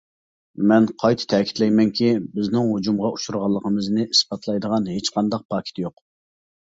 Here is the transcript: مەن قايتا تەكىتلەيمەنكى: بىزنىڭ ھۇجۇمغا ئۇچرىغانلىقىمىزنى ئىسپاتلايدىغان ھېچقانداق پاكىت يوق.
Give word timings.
مەن 0.69 0.85
قايتا 1.01 1.25
تەكىتلەيمەنكى: 1.33 2.07
بىزنىڭ 2.37 2.65
ھۇجۇمغا 2.75 3.11
ئۇچرىغانلىقىمىزنى 3.17 4.07
ئىسپاتلايدىغان 4.15 4.89
ھېچقانداق 4.95 5.45
پاكىت 5.55 5.83
يوق. 5.85 5.95